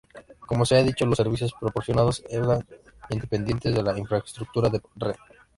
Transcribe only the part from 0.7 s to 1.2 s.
ha dicho, los